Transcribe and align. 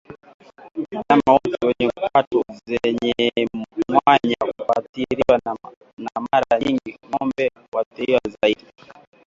Wanyama 0.93 1.31
wote 1.33 1.57
wenye 1.67 1.91
kwato 1.95 2.43
zenye 2.67 3.47
mwanya 3.89 4.35
huathiriwa 4.57 5.39
na 5.45 5.57
Mara 6.31 6.59
nyingi 6.59 6.97
ng'ombe 7.07 7.51
huathirika 7.71 8.19
zaidi 8.41 8.65